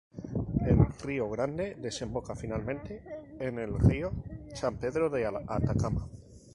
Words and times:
El 0.65 0.83
río 1.03 1.29
Grande 1.29 1.75
desemboca 1.79 2.33
finalmente 2.35 3.03
en 3.39 3.59
el 3.59 3.77
río 3.77 4.11
San 4.55 4.77
Pedro 4.79 5.11
de 5.11 5.27
Atacama. 5.27 6.07